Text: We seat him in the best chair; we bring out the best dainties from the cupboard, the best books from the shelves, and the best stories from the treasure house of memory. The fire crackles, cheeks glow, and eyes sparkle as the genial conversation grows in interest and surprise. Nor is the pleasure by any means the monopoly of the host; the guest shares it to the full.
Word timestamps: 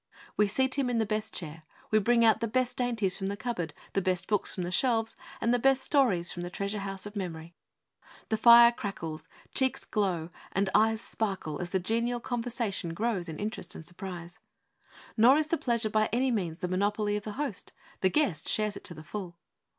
We 0.35 0.47
seat 0.47 0.79
him 0.79 0.89
in 0.89 0.97
the 0.97 1.05
best 1.05 1.31
chair; 1.31 1.61
we 1.91 1.99
bring 1.99 2.25
out 2.25 2.39
the 2.39 2.47
best 2.47 2.75
dainties 2.75 3.19
from 3.19 3.27
the 3.27 3.37
cupboard, 3.37 3.71
the 3.93 4.01
best 4.01 4.25
books 4.27 4.55
from 4.55 4.63
the 4.63 4.71
shelves, 4.71 5.15
and 5.39 5.53
the 5.53 5.59
best 5.59 5.83
stories 5.83 6.31
from 6.31 6.41
the 6.41 6.49
treasure 6.49 6.79
house 6.79 7.05
of 7.05 7.15
memory. 7.15 7.53
The 8.29 8.37
fire 8.37 8.71
crackles, 8.71 9.27
cheeks 9.53 9.85
glow, 9.85 10.31
and 10.53 10.71
eyes 10.73 11.01
sparkle 11.01 11.61
as 11.61 11.69
the 11.69 11.79
genial 11.79 12.19
conversation 12.19 12.95
grows 12.95 13.29
in 13.29 13.37
interest 13.37 13.75
and 13.75 13.85
surprise. 13.85 14.39
Nor 15.17 15.37
is 15.37 15.49
the 15.49 15.55
pleasure 15.57 15.91
by 15.91 16.09
any 16.11 16.31
means 16.31 16.57
the 16.61 16.67
monopoly 16.67 17.15
of 17.15 17.23
the 17.23 17.33
host; 17.33 17.71
the 17.99 18.09
guest 18.09 18.49
shares 18.49 18.75
it 18.75 18.83
to 18.85 18.95
the 18.95 19.03
full. 19.03 19.37